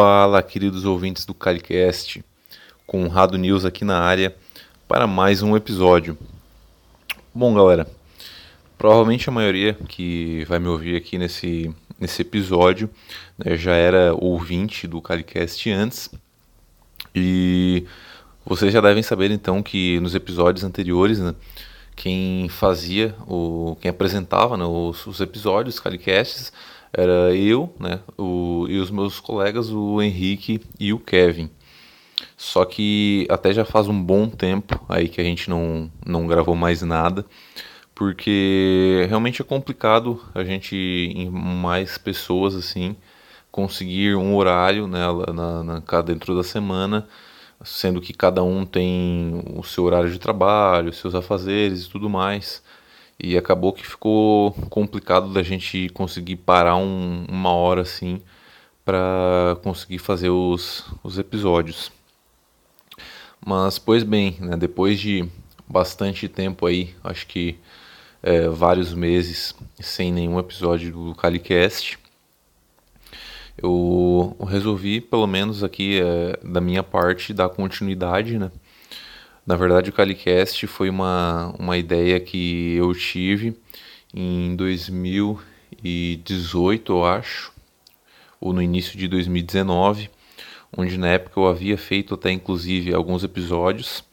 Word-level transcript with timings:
Fala, 0.00 0.40
queridos 0.44 0.84
ouvintes 0.84 1.26
do 1.26 1.34
Calicast, 1.34 2.24
Conrado 2.86 3.36
News 3.36 3.64
aqui 3.64 3.84
na 3.84 3.98
área 3.98 4.32
para 4.86 5.08
mais 5.08 5.42
um 5.42 5.56
episódio. 5.56 6.16
Bom, 7.34 7.52
galera, 7.52 7.84
provavelmente 8.78 9.28
a 9.28 9.32
maioria 9.32 9.74
que 9.88 10.44
vai 10.44 10.60
me 10.60 10.68
ouvir 10.68 10.94
aqui 10.94 11.18
nesse, 11.18 11.74
nesse 11.98 12.22
episódio 12.22 12.88
né, 13.36 13.56
já 13.56 13.74
era 13.74 14.14
ouvinte 14.14 14.86
do 14.86 15.02
Calicast 15.02 15.68
antes 15.68 16.08
e 17.12 17.84
vocês 18.46 18.72
já 18.72 18.80
devem 18.80 19.02
saber 19.02 19.32
então 19.32 19.64
que 19.64 19.98
nos 19.98 20.14
episódios 20.14 20.62
anteriores, 20.62 21.18
né, 21.18 21.34
quem 21.96 22.48
fazia, 22.48 23.16
o, 23.26 23.76
quem 23.80 23.90
apresentava 23.90 24.56
né, 24.56 24.64
os, 24.64 25.04
os 25.08 25.20
episódios, 25.20 25.80
Calicasts, 25.80 26.52
era 26.92 27.34
eu 27.34 27.74
né, 27.78 28.00
o, 28.16 28.66
e 28.68 28.78
os 28.78 28.90
meus 28.90 29.20
colegas, 29.20 29.70
o 29.70 30.00
Henrique 30.00 30.60
e 30.78 30.92
o 30.92 30.98
Kevin. 30.98 31.50
Só 32.36 32.64
que 32.64 33.26
até 33.30 33.52
já 33.52 33.64
faz 33.64 33.88
um 33.88 34.02
bom 34.02 34.28
tempo 34.28 34.80
aí 34.88 35.08
que 35.08 35.20
a 35.20 35.24
gente 35.24 35.48
não, 35.50 35.90
não 36.04 36.26
gravou 36.26 36.54
mais 36.54 36.82
nada, 36.82 37.24
porque 37.94 39.06
realmente 39.08 39.42
é 39.42 39.44
complicado 39.44 40.22
a 40.34 40.44
gente, 40.44 40.76
em 40.76 41.28
mais 41.28 41.98
pessoas 41.98 42.54
assim, 42.54 42.96
conseguir 43.50 44.14
um 44.14 44.36
horário 44.36 44.86
né, 44.86 45.00
na, 45.34 45.64
na, 45.64 46.02
dentro 46.02 46.36
da 46.36 46.44
semana, 46.44 47.08
sendo 47.64 48.00
que 48.00 48.12
cada 48.12 48.42
um 48.42 48.64
tem 48.64 49.42
o 49.56 49.64
seu 49.64 49.84
horário 49.84 50.10
de 50.10 50.18
trabalho, 50.18 50.92
seus 50.92 51.14
afazeres 51.14 51.84
e 51.84 51.90
tudo 51.90 52.08
mais. 52.08 52.62
E 53.20 53.36
acabou 53.36 53.72
que 53.72 53.86
ficou 53.86 54.52
complicado 54.70 55.32
da 55.32 55.42
gente 55.42 55.88
conseguir 55.90 56.36
parar 56.36 56.76
um, 56.76 57.24
uma 57.28 57.52
hora 57.52 57.82
assim 57.82 58.22
para 58.84 59.58
conseguir 59.62 59.98
fazer 59.98 60.30
os, 60.30 60.84
os 61.02 61.18
episódios. 61.18 61.90
Mas, 63.44 63.78
pois 63.78 64.02
bem, 64.02 64.36
né, 64.40 64.56
depois 64.56 64.98
de 64.98 65.28
bastante 65.66 66.28
tempo 66.28 66.66
aí, 66.66 66.94
acho 67.04 67.26
que 67.26 67.58
é, 68.22 68.48
vários 68.48 68.94
meses 68.94 69.54
sem 69.80 70.12
nenhum 70.12 70.38
episódio 70.38 70.92
do 70.92 71.14
Calicast, 71.14 71.98
eu 73.60 74.36
resolvi, 74.48 75.00
pelo 75.00 75.26
menos 75.26 75.64
aqui 75.64 76.00
é, 76.00 76.38
da 76.44 76.60
minha 76.60 76.82
parte, 76.82 77.34
dar 77.34 77.48
continuidade, 77.48 78.38
né? 78.38 78.50
Na 79.48 79.56
verdade, 79.56 79.88
o 79.88 79.92
Calicast 79.94 80.66
foi 80.66 80.90
uma, 80.90 81.54
uma 81.58 81.78
ideia 81.78 82.20
que 82.20 82.74
eu 82.76 82.94
tive 82.94 83.56
em 84.12 84.54
2018, 84.54 86.92
eu 86.92 87.06
acho, 87.06 87.50
ou 88.38 88.52
no 88.52 88.60
início 88.60 88.98
de 88.98 89.08
2019, 89.08 90.10
onde 90.76 90.98
na 90.98 91.08
época 91.08 91.40
eu 91.40 91.48
havia 91.48 91.78
feito 91.78 92.12
até 92.12 92.30
inclusive 92.30 92.92
alguns 92.92 93.24
episódios 93.24 94.04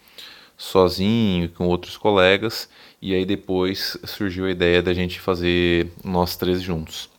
sozinho 0.56 1.50
com 1.50 1.68
outros 1.68 1.98
colegas, 1.98 2.70
e 3.02 3.14
aí 3.14 3.26
depois 3.26 3.98
surgiu 4.06 4.46
a 4.46 4.52
ideia 4.52 4.82
da 4.82 4.94
gente 4.94 5.20
fazer 5.20 5.92
nós 6.02 6.38
três 6.38 6.62
juntos. 6.62 7.10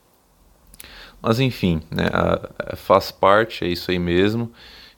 Mas 1.20 1.38
enfim, 1.38 1.82
né, 1.90 2.06
faz 2.76 3.10
parte, 3.10 3.62
é 3.62 3.68
isso 3.68 3.90
aí 3.90 3.98
mesmo 3.98 4.50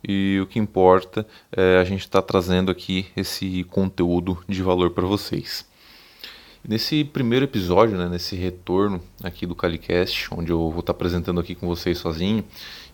e 0.03 0.39
o 0.43 0.47
que 0.47 0.59
importa 0.59 1.27
é 1.51 1.79
a 1.79 1.85
gente 1.85 2.01
estar 2.01 2.23
tá 2.23 2.27
trazendo 2.27 2.71
aqui 2.71 3.07
esse 3.17 3.65
conteúdo 3.65 4.39
de 4.49 4.63
valor 4.63 4.91
para 4.91 5.07
vocês. 5.07 5.67
Nesse 6.67 7.05
primeiro 7.05 7.45
episódio, 7.45 7.97
né, 7.97 8.09
nesse 8.09 8.37
retorno 8.37 9.01
aqui 9.23 9.47
do 9.47 9.55
Calicast, 9.55 10.29
onde 10.35 10.51
eu 10.51 10.59
vou 10.59 10.81
estar 10.81 10.93
tá 10.93 10.97
apresentando 10.97 11.41
aqui 11.41 11.55
com 11.55 11.67
vocês 11.67 11.99
sozinho, 11.99 12.45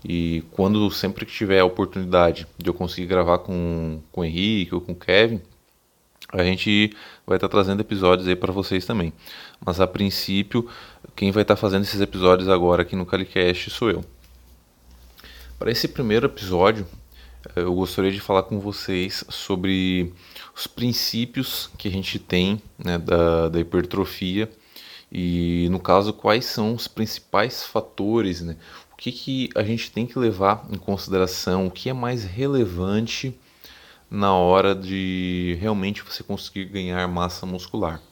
e 0.04 0.44
quando 0.52 0.90
sempre 0.90 1.24
que 1.24 1.32
tiver 1.32 1.60
a 1.60 1.64
oportunidade 1.64 2.46
de 2.58 2.68
eu 2.68 2.74
conseguir 2.74 3.06
gravar 3.06 3.38
com, 3.38 4.00
com 4.12 4.20
o 4.20 4.24
Henrique 4.24 4.74
ou 4.74 4.80
com 4.80 4.92
o 4.92 4.96
Kevin, 4.96 5.40
a 6.30 6.44
gente 6.44 6.94
vai 7.26 7.36
estar 7.36 7.48
tá 7.48 7.52
trazendo 7.52 7.80
episódios 7.80 8.28
aí 8.28 8.36
para 8.36 8.52
vocês 8.52 8.84
também. 8.84 9.12
Mas 9.64 9.80
a 9.80 9.86
princípio, 9.86 10.68
quem 11.16 11.30
vai 11.30 11.42
estar 11.42 11.54
tá 11.54 11.60
fazendo 11.60 11.82
esses 11.82 12.00
episódios 12.00 12.48
agora 12.48 12.82
aqui 12.82 12.94
no 12.94 13.06
Calicast 13.06 13.70
sou 13.70 13.90
eu. 13.90 14.13
Para 15.64 15.72
esse 15.72 15.88
primeiro 15.88 16.26
episódio, 16.26 16.86
eh, 17.56 17.62
eu 17.62 17.74
gostaria 17.74 18.12
de 18.12 18.20
falar 18.20 18.42
com 18.42 18.60
vocês 18.60 19.24
sobre 19.30 20.12
os 20.54 20.66
princípios 20.66 21.70
que 21.78 21.88
a 21.88 21.90
gente 21.90 22.18
tem 22.18 22.60
né, 22.76 22.98
da, 22.98 23.48
da 23.48 23.58
hipertrofia 23.58 24.50
e, 25.10 25.66
no 25.70 25.80
caso, 25.80 26.12
quais 26.12 26.44
são 26.44 26.74
os 26.74 26.86
principais 26.86 27.64
fatores, 27.64 28.42
né? 28.42 28.58
o 28.92 28.96
que, 28.96 29.10
que 29.10 29.48
a 29.54 29.62
gente 29.62 29.90
tem 29.90 30.06
que 30.06 30.18
levar 30.18 30.68
em 30.70 30.76
consideração, 30.76 31.66
o 31.66 31.70
que 31.70 31.88
é 31.88 31.94
mais 31.94 32.24
relevante 32.24 33.34
na 34.10 34.34
hora 34.34 34.74
de 34.74 35.56
realmente 35.62 36.02
você 36.02 36.22
conseguir 36.22 36.66
ganhar 36.66 37.08
massa 37.08 37.46
muscular. 37.46 38.02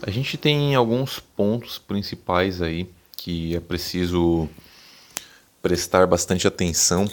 A 0.00 0.10
gente 0.12 0.38
tem 0.38 0.76
alguns 0.76 1.18
pontos 1.18 1.76
principais 1.76 2.62
aí 2.62 2.88
que 3.16 3.56
é 3.56 3.58
preciso 3.58 4.48
prestar 5.68 6.06
bastante 6.06 6.48
atenção. 6.48 7.06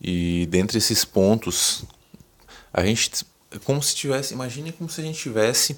E 0.00 0.46
dentre 0.48 0.78
esses 0.78 1.04
pontos, 1.04 1.82
a 2.72 2.84
gente 2.84 3.26
como 3.64 3.82
se 3.82 3.96
tivesse, 3.96 4.32
imagine 4.32 4.70
como 4.70 4.88
se 4.88 5.00
a 5.00 5.04
gente 5.04 5.18
tivesse 5.18 5.76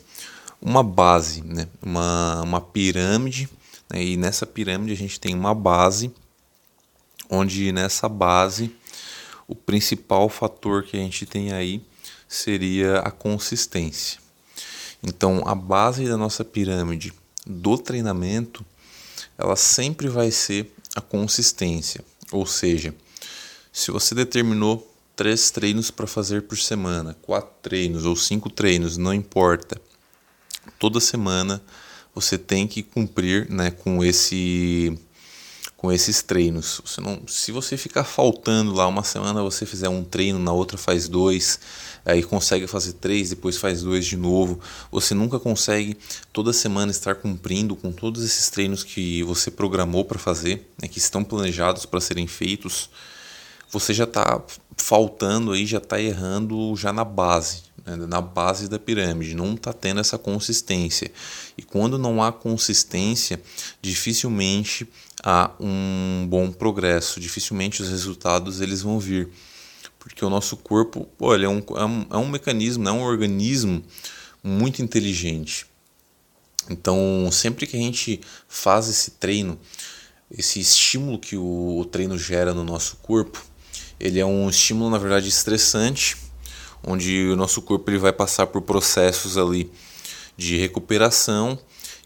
uma 0.61 0.83
base, 0.83 1.43
né? 1.43 1.67
uma, 1.81 2.43
uma 2.43 2.61
pirâmide, 2.61 3.49
né? 3.91 4.05
e 4.05 4.17
nessa 4.19 4.45
pirâmide 4.45 4.93
a 4.93 4.97
gente 4.97 5.19
tem 5.19 5.35
uma 5.35 5.55
base, 5.55 6.13
onde 7.31 7.73
nessa 7.73 8.11
base 8.11 8.77
o 9.49 9.55
principal 9.55 10.29
fator 10.29 10.83
que 10.83 10.99
a 10.99 11.01
gente 11.01 11.25
tem 11.25 11.51
aí 11.51 11.83
seria 12.29 12.99
a 12.99 13.11
consistência. 13.11 14.21
Então, 15.03 15.43
a 15.47 15.55
base 15.55 16.07
da 16.07 16.19
nossa 16.19 16.45
pirâmide 16.45 17.11
do 17.47 17.79
treinamento, 17.79 18.63
ela 19.39 19.57
sempre 19.57 20.09
vai 20.09 20.31
ser 20.31 20.71
a 20.95 21.01
consistência. 21.01 22.05
Ou 22.31 22.47
seja, 22.47 22.95
se 23.73 23.91
você 23.91 24.15
determinou 24.15 24.91
três 25.17 25.51
treinos 25.51 25.91
para 25.91 26.07
fazer 26.07 26.43
por 26.43 26.59
semana, 26.59 27.17
quatro 27.23 27.55
treinos 27.63 28.05
ou 28.05 28.17
cinco 28.17 28.51
treinos, 28.51 28.97
não 28.97 29.13
importa. 29.13 29.81
Toda 30.79 31.01
semana 31.01 31.63
você 32.15 32.37
tem 32.37 32.67
que 32.67 32.83
cumprir 32.83 33.49
né, 33.51 33.71
com 33.71 34.05
esse 34.05 34.99
com 35.83 35.91
esses 35.91 36.23
treinos. 36.23 36.81
Você 36.85 37.01
não, 37.01 37.23
se 37.27 37.51
você 37.51 37.77
ficar 37.77 38.05
faltando 38.05 38.73
lá 38.73 38.87
uma 38.87 39.03
semana, 39.03 39.43
você 39.43 39.67
fizer 39.67 39.89
um 39.89 40.05
treino, 40.05 40.39
na 40.39 40.53
outra 40.53 40.79
faz 40.79 41.09
dois, 41.09 41.59
aí 42.07 42.23
consegue 42.23 42.69
fazer 42.69 42.93
três, 42.93 43.31
depois 43.31 43.57
faz 43.57 43.83
dois 43.83 44.07
de 44.07 44.17
novo. 44.17 44.61
Você 44.93 45.13
nunca 45.13 45.41
consegue 45.41 45.99
toda 46.33 46.53
semana 46.53 46.93
estar 46.93 47.17
cumprindo 47.17 47.75
com 47.75 47.91
todos 47.91 48.25
esses 48.25 48.49
treinos 48.49 48.85
que 48.85 49.25
você 49.25 49.51
programou 49.51 50.05
para 50.05 50.21
fazer, 50.21 50.71
né, 50.81 50.87
que 50.87 50.99
estão 50.99 51.25
planejados 51.25 51.85
para 51.85 52.01
serem 52.01 52.29
feitos. 52.29 52.89
Você 53.69 53.93
já 53.93 54.05
está 54.05 54.41
faltando 54.77 55.51
aí, 55.51 55.67
já 55.67 55.79
está 55.79 56.01
errando 56.01 56.77
já 56.77 56.93
na 56.93 57.05
base, 57.05 57.63
né, 57.85 57.97
na 57.97 58.21
base 58.21 58.69
da 58.69 58.79
pirâmide, 58.79 59.35
não 59.35 59.55
está 59.55 59.73
tendo 59.73 59.99
essa 59.99 60.17
consistência. 60.17 61.11
E 61.59 61.63
quando 61.63 61.99
não 61.99 62.23
há 62.23 62.31
consistência, 62.31 63.43
dificilmente 63.81 64.87
há 65.23 65.51
um 65.61 66.27
bom 66.29 66.51
progresso, 66.51 67.21
dificilmente 67.21 67.83
os 67.83 67.89
resultados 67.89 68.61
eles 68.61 68.83
vão 68.83 68.99
vir. 68.99 69.29
Porque 69.99 70.25
o 70.25 70.31
nosso 70.31 70.57
corpo, 70.57 71.09
olha, 71.21 71.47
é 71.47 71.49
um, 71.49 71.63
é 71.77 71.85
um, 71.85 72.07
é 72.11 72.17
um 72.17 72.29
mecanismo, 72.29 72.89
é 72.89 72.93
um 72.93 73.03
organismo 73.03 73.85
muito 74.43 74.83
inteligente. 74.83 75.67
Então, 76.69 77.29
sempre 77.31 77.67
que 77.67 77.77
a 77.77 77.81
gente 77.81 78.21
faz 78.49 78.89
esse 78.89 79.13
treino, 79.13 79.59
esse 80.31 80.59
estímulo 80.59 81.19
que 81.19 81.37
o, 81.37 81.79
o 81.79 81.85
treino 81.85 82.19
gera 82.19 82.53
no 82.53 82.65
nosso 82.65 82.97
corpo, 82.97 83.45
ele 84.01 84.19
é 84.19 84.27
um 84.27 84.51
estímulo, 84.51 84.91
na 84.91 84.99
verdade, 84.99 85.29
estressante, 85.29 86.17
onde 86.85 87.29
o 87.29 87.37
nosso 87.37 87.63
corpo 87.63 87.89
ele 87.89 87.99
vai 87.99 88.13
passar 88.13 88.49
por 88.49 88.63
processos 88.63 89.39
ali 89.39 89.71
de 90.37 90.57
recuperação 90.57 91.59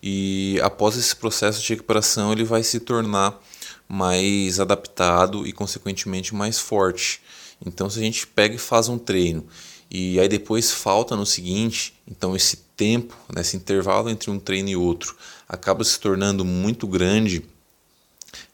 e 0.02 0.58
após 0.62 0.96
esse 0.96 1.14
processo 1.16 1.62
de 1.62 1.68
recuperação 1.70 2.32
ele 2.32 2.44
vai 2.44 2.62
se 2.62 2.80
tornar 2.80 3.40
mais 3.88 4.58
adaptado 4.60 5.46
e 5.46 5.52
consequentemente 5.52 6.34
mais 6.34 6.58
forte. 6.58 7.20
Então 7.64 7.88
se 7.88 7.98
a 7.98 8.02
gente 8.02 8.26
pega 8.26 8.54
e 8.54 8.58
faz 8.58 8.88
um 8.88 8.98
treino 8.98 9.46
e 9.90 10.18
aí 10.18 10.28
depois 10.28 10.72
falta 10.72 11.14
no 11.14 11.24
seguinte, 11.24 11.94
então 12.06 12.34
esse 12.34 12.56
tempo, 12.76 13.16
né, 13.32 13.40
esse 13.40 13.56
intervalo 13.56 14.10
entre 14.10 14.30
um 14.30 14.38
treino 14.38 14.68
e 14.68 14.76
outro 14.76 15.16
acaba 15.48 15.84
se 15.84 15.98
tornando 15.98 16.44
muito 16.44 16.86
grande, 16.86 17.44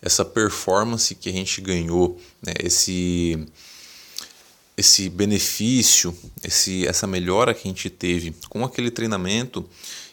essa 0.00 0.24
performance 0.24 1.14
que 1.14 1.28
a 1.28 1.32
gente 1.32 1.60
ganhou, 1.60 2.20
né, 2.42 2.52
esse 2.60 3.46
esse 4.74 5.10
benefício, 5.10 6.16
esse, 6.42 6.86
essa 6.86 7.06
melhora 7.06 7.52
que 7.52 7.68
a 7.68 7.70
gente 7.70 7.90
teve 7.90 8.34
com 8.48 8.64
aquele 8.64 8.90
treinamento, 8.90 9.68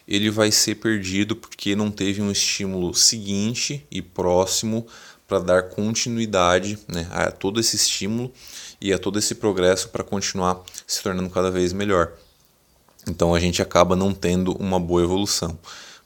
ele 0.09 0.31
vai 0.31 0.51
ser 0.51 0.73
perdido 0.75 1.35
porque 1.35 1.75
não 1.75 1.91
teve 1.91 2.19
um 2.19 2.31
estímulo 2.31 2.95
seguinte 2.95 3.85
e 3.91 4.01
próximo 4.01 4.87
para 5.27 5.37
dar 5.37 5.69
continuidade 5.69 6.79
né, 6.87 7.07
a 7.11 7.29
todo 7.29 7.59
esse 7.59 7.75
estímulo 7.75 8.33
e 8.81 8.91
a 8.91 8.97
todo 8.97 9.19
esse 9.19 9.35
progresso 9.35 9.89
para 9.89 10.03
continuar 10.03 10.63
se 10.87 11.03
tornando 11.03 11.29
cada 11.29 11.51
vez 11.51 11.71
melhor. 11.71 12.13
Então 13.07 13.35
a 13.35 13.39
gente 13.39 13.61
acaba 13.61 13.95
não 13.95 14.11
tendo 14.11 14.53
uma 14.53 14.79
boa 14.79 15.03
evolução. 15.03 15.59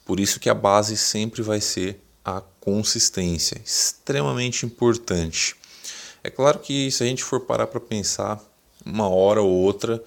Por 0.04 0.20
isso 0.20 0.38
que 0.38 0.50
a 0.50 0.54
base 0.54 0.98
sempre 0.98 1.42
vai 1.42 1.62
ser 1.62 2.04
a 2.26 2.42
consistência, 2.60 3.62
extremamente 3.64 4.66
importante. 4.66 5.56
É 6.22 6.30
claro 6.30 6.60
que 6.60 6.92
se 6.92 7.04
a 7.04 7.06
gente 7.06 7.24
for 7.24 7.40
parar 7.40 7.68
para 7.68 7.80
pensar, 7.80 8.42
uma 8.86 9.08
hora 9.08 9.42
ou 9.42 9.50
outra 9.50 10.04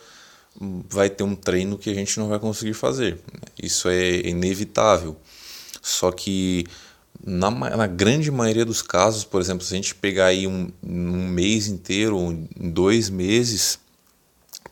vai 0.88 1.10
ter 1.10 1.22
um 1.22 1.34
treino 1.34 1.78
que 1.78 1.90
a 1.90 1.94
gente 1.94 2.18
não 2.18 2.28
vai 2.28 2.38
conseguir 2.38 2.74
fazer. 2.74 3.18
Isso 3.62 3.88
é 3.88 4.20
inevitável. 4.26 5.16
Só 5.82 6.10
que 6.10 6.66
na, 7.24 7.50
na 7.50 7.86
grande 7.86 8.30
maioria 8.30 8.64
dos 8.64 8.82
casos, 8.82 9.24
por 9.24 9.40
exemplo, 9.40 9.64
se 9.64 9.74
a 9.74 9.76
gente 9.76 9.94
pegar 9.94 10.26
aí 10.26 10.46
um, 10.46 10.70
um 10.82 11.28
mês 11.28 11.68
inteiro, 11.68 12.18
em 12.58 12.70
dois 12.70 13.08
meses, 13.08 13.78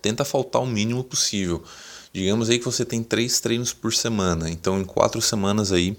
tenta 0.02 0.24
faltar 0.24 0.62
o 0.62 0.66
mínimo 0.66 1.02
possível. 1.04 1.62
Digamos 2.12 2.48
aí 2.48 2.58
que 2.58 2.64
você 2.64 2.84
tem 2.84 3.02
três 3.02 3.40
treinos 3.40 3.72
por 3.72 3.92
semana. 3.92 4.48
Então, 4.48 4.80
em 4.80 4.84
quatro 4.84 5.20
semanas 5.20 5.72
aí, 5.72 5.96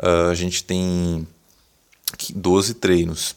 uh, 0.00 0.30
a 0.30 0.34
gente 0.34 0.62
tem 0.62 1.26
12 2.34 2.74
treinos. 2.74 3.34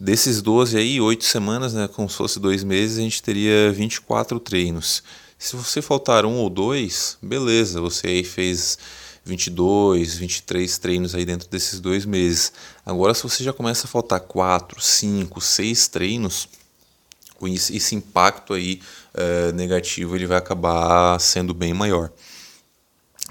Desses 0.00 0.40
12 0.40 0.78
aí, 0.78 1.00
8 1.00 1.24
semanas, 1.24 1.74
né, 1.74 1.88
como 1.88 2.08
se 2.08 2.16
fosse 2.16 2.38
dois 2.38 2.62
meses, 2.62 2.98
a 2.98 3.00
gente 3.00 3.20
teria 3.20 3.72
24 3.72 4.38
treinos. 4.38 5.02
Se 5.36 5.56
você 5.56 5.82
faltar 5.82 6.24
um 6.24 6.36
ou 6.36 6.48
dois, 6.48 7.18
beleza, 7.20 7.80
você 7.80 8.06
aí 8.06 8.22
fez 8.22 8.78
22, 9.24 10.14
23 10.14 10.78
treinos 10.78 11.16
aí 11.16 11.24
dentro 11.24 11.48
desses 11.48 11.80
dois 11.80 12.04
meses. 12.04 12.52
Agora, 12.86 13.12
se 13.12 13.24
você 13.24 13.42
já 13.42 13.52
começa 13.52 13.88
a 13.88 13.90
faltar 13.90 14.20
4, 14.20 14.80
5, 14.80 15.40
6 15.40 15.88
treinos, 15.88 16.48
esse 17.42 17.96
impacto 17.96 18.54
aí 18.54 18.80
uh, 19.14 19.52
negativo 19.52 20.14
ele 20.14 20.26
vai 20.26 20.38
acabar 20.38 21.18
sendo 21.20 21.52
bem 21.52 21.74
maior. 21.74 22.12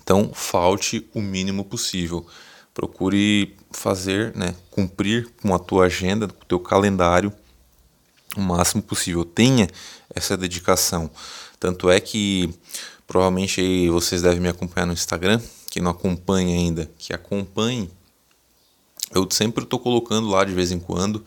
Então, 0.01 0.31
falte 0.33 1.07
o 1.13 1.21
mínimo 1.21 1.63
possível. 1.63 2.27
Procure 2.77 3.55
fazer, 3.71 4.35
né, 4.35 4.53
cumprir 4.69 5.27
com 5.41 5.51
a 5.55 5.57
tua 5.57 5.85
agenda, 5.85 6.27
com 6.27 6.43
o 6.43 6.45
teu 6.45 6.59
calendário 6.59 7.33
o 8.35 8.39
máximo 8.41 8.83
possível. 8.83 9.25
Tenha 9.25 9.67
essa 10.13 10.37
dedicação. 10.37 11.09
Tanto 11.59 11.89
é 11.89 11.99
que 11.99 12.53
provavelmente 13.07 13.89
vocês 13.89 14.21
devem 14.21 14.39
me 14.39 14.47
acompanhar 14.47 14.85
no 14.85 14.93
Instagram. 14.93 15.41
Quem 15.71 15.81
não 15.81 15.89
acompanha 15.89 16.55
ainda, 16.55 16.87
que 16.99 17.13
acompanhe. 17.13 17.89
Eu 19.11 19.27
sempre 19.31 19.63
estou 19.63 19.79
colocando 19.79 20.29
lá 20.29 20.43
de 20.43 20.53
vez 20.53 20.71
em 20.71 20.79
quando 20.79 21.25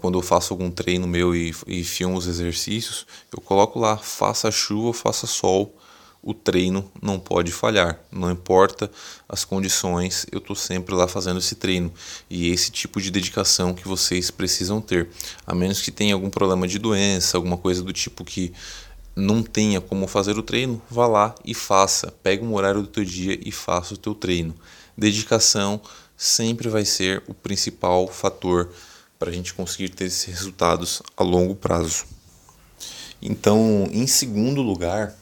quando 0.00 0.18
eu 0.18 0.22
faço 0.22 0.52
algum 0.52 0.70
treino 0.70 1.06
meu 1.06 1.34
e, 1.34 1.54
e 1.66 1.84
filmo 1.84 2.16
os 2.16 2.26
exercícios, 2.26 3.06
eu 3.32 3.40
coloco 3.40 3.78
lá, 3.78 3.96
faça 3.96 4.50
chuva, 4.50 4.92
faça 4.92 5.26
sol, 5.26 5.74
o 6.24 6.32
treino 6.32 6.90
não 7.02 7.20
pode 7.20 7.52
falhar. 7.52 8.00
Não 8.10 8.30
importa 8.30 8.90
as 9.28 9.44
condições, 9.44 10.24
eu 10.32 10.38
estou 10.38 10.56
sempre 10.56 10.94
lá 10.94 11.06
fazendo 11.06 11.38
esse 11.38 11.54
treino. 11.54 11.92
E 12.30 12.48
esse 12.48 12.72
tipo 12.72 12.98
de 12.98 13.10
dedicação 13.10 13.74
que 13.74 13.86
vocês 13.86 14.30
precisam 14.30 14.80
ter. 14.80 15.10
A 15.46 15.54
menos 15.54 15.82
que 15.82 15.90
tenha 15.90 16.14
algum 16.14 16.30
problema 16.30 16.66
de 16.66 16.78
doença, 16.78 17.36
alguma 17.36 17.58
coisa 17.58 17.82
do 17.82 17.92
tipo 17.92 18.24
que 18.24 18.54
não 19.14 19.42
tenha 19.42 19.82
como 19.82 20.06
fazer 20.06 20.38
o 20.38 20.42
treino, 20.42 20.80
vá 20.90 21.06
lá 21.06 21.34
e 21.44 21.52
faça. 21.52 22.10
Pega 22.22 22.42
um 22.42 22.54
horário 22.54 22.80
do 22.80 22.88
teu 22.88 23.04
dia 23.04 23.38
e 23.44 23.52
faça 23.52 23.92
o 23.92 23.98
teu 23.98 24.14
treino. 24.14 24.54
Dedicação 24.96 25.78
sempre 26.16 26.70
vai 26.70 26.86
ser 26.86 27.22
o 27.28 27.34
principal 27.34 28.08
fator 28.08 28.70
para 29.18 29.28
a 29.28 29.32
gente 29.32 29.52
conseguir 29.52 29.90
ter 29.90 30.06
esses 30.06 30.24
resultados 30.24 31.02
a 31.14 31.22
longo 31.22 31.54
prazo. 31.54 32.06
Então, 33.20 33.88
em 33.92 34.06
segundo 34.06 34.62
lugar, 34.62 35.14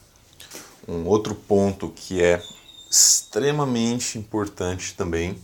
um 0.86 1.06
outro 1.06 1.34
ponto 1.34 1.92
que 1.94 2.22
é 2.22 2.42
extremamente 2.90 4.18
importante 4.18 4.94
também 4.94 5.36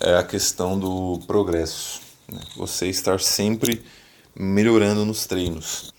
é 0.00 0.16
a 0.16 0.22
questão 0.22 0.78
do 0.78 1.20
progresso. 1.26 2.00
Né? 2.28 2.40
Você 2.56 2.88
estar 2.88 3.20
sempre 3.20 3.82
melhorando 4.34 5.04
nos 5.04 5.26
treinos. 5.26 5.92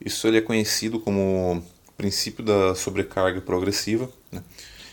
Isso 0.00 0.26
ele 0.26 0.38
é 0.38 0.40
conhecido 0.40 0.98
como 0.98 1.62
princípio 1.96 2.44
da 2.44 2.74
sobrecarga 2.74 3.40
progressiva 3.40 4.10
né? 4.32 4.42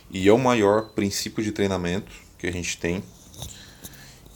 e 0.09 0.27
é 0.27 0.33
o 0.33 0.37
maior 0.37 0.89
princípio 0.89 1.43
de 1.43 1.51
treinamento 1.51 2.11
que 2.37 2.47
a 2.47 2.51
gente 2.51 2.77
tem 2.77 3.03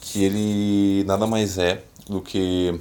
que 0.00 0.24
ele 0.24 1.04
nada 1.04 1.26
mais 1.26 1.58
é 1.58 1.84
do 2.08 2.22
que 2.22 2.78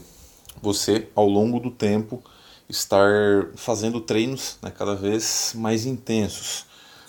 você, 0.61 1.07
ao 1.15 1.27
longo 1.27 1.59
do 1.59 1.71
tempo, 1.71 2.23
estar 2.69 3.47
fazendo 3.55 4.01
treinos 4.01 4.57
né, 4.61 4.71
cada 4.71 4.95
vez 4.95 5.53
mais 5.55 5.85
intensos. 5.85 6.65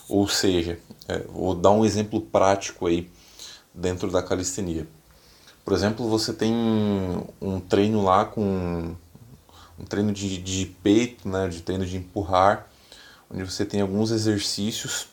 Ou 0.08 0.28
seja, 0.28 0.78
é, 1.08 1.18
vou 1.18 1.54
dar 1.54 1.70
um 1.70 1.84
exemplo 1.84 2.20
prático 2.20 2.86
aí 2.86 3.10
dentro 3.74 4.10
da 4.10 4.22
calistenia. 4.22 4.86
Por 5.64 5.72
exemplo, 5.72 6.08
você 6.08 6.32
tem 6.32 6.54
um 7.40 7.58
treino 7.58 8.02
lá 8.02 8.24
com 8.24 8.94
um 9.78 9.84
treino 9.84 10.12
de, 10.12 10.38
de 10.38 10.66
peito, 10.66 11.28
né, 11.28 11.48
de 11.48 11.60
treino 11.60 11.84
de 11.84 11.96
empurrar, 11.96 12.68
onde 13.28 13.42
você 13.44 13.64
tem 13.64 13.80
alguns 13.80 14.10
exercícios. 14.10 15.08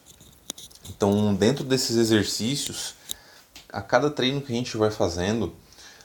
Então, 0.89 1.33
dentro 1.33 1.63
desses 1.63 1.95
exercícios, 1.97 2.95
a 3.69 3.81
cada 3.81 4.09
treino 4.09 4.41
que 4.41 4.53
a 4.53 4.55
gente 4.55 4.77
vai 4.77 4.91
fazendo, 4.91 5.53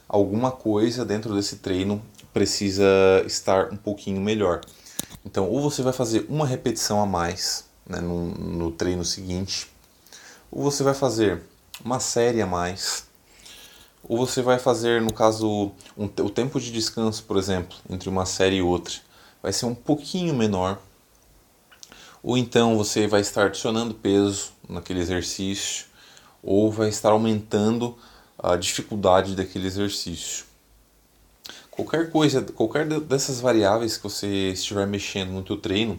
alguma 0.09 0.51
coisa 0.51 1.05
dentro 1.05 1.35
desse 1.35 1.57
treino 1.57 2.03
precisa 2.33 2.85
estar 3.27 3.73
um 3.73 3.77
pouquinho 3.77 4.21
melhor. 4.21 4.61
Então, 5.25 5.49
ou 5.49 5.61
você 5.61 5.83
vai 5.83 5.93
fazer 5.93 6.27
uma 6.29 6.47
repetição 6.47 7.01
a 7.03 7.07
mais 7.07 7.69
né, 7.89 8.01
no, 8.01 8.27
no 8.27 8.71
treino 8.71 9.05
seguinte, 9.05 9.71
ou 10.51 10.63
você 10.63 10.83
vai 10.83 10.95
fazer 10.95 11.43
uma 11.85 12.01
série 12.01 12.43
a 12.43 12.47
mais, 12.47 13.07
ou 14.03 14.17
você 14.17 14.43
vai 14.43 14.59
fazer, 14.59 15.01
no 15.01 15.13
caso, 15.13 15.73
um, 15.97 16.05
o 16.05 16.31
tempo 16.31 16.61
de 16.61 16.71
descanso, 16.73 17.25
por 17.25 17.37
exemplo, 17.37 17.77
entre 17.91 18.09
uma 18.09 18.25
série 18.25 18.57
e 18.57 18.63
outra, 18.63 18.95
vai 19.43 19.53
ser 19.53 19.67
um 19.67 19.75
pouquinho 19.75 20.35
menor. 20.35 20.79
Ou 22.23 22.37
então 22.37 22.77
você 22.77 23.07
vai 23.07 23.21
estar 23.21 23.47
adicionando 23.47 23.95
peso 23.95 24.53
naquele 24.69 25.01
exercício, 25.01 25.87
ou 26.43 26.71
vai 26.71 26.89
estar 26.89 27.11
aumentando 27.11 27.97
a 28.39 28.57
dificuldade 28.57 29.35
daquele 29.35 29.67
exercício. 29.67 30.48
Qualquer 31.79 32.11
coisa, 32.11 32.43
qualquer 32.43 32.89
dessas 33.03 33.41
variáveis 33.41 33.97
que 33.97 34.03
você 34.03 34.51
estiver 34.51 34.85
mexendo 34.85 35.31
no 35.31 35.45
teu 35.45 35.57
treino, 35.57 35.97